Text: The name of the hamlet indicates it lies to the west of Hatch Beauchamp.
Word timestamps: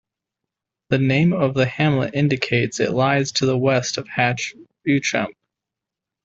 The 0.89 0.97
name 0.97 1.31
of 1.31 1.53
the 1.53 1.67
hamlet 1.67 2.15
indicates 2.15 2.79
it 2.79 2.89
lies 2.89 3.31
to 3.33 3.45
the 3.45 3.55
west 3.55 3.99
of 3.99 4.07
Hatch 4.07 4.55
Beauchamp. 4.83 5.35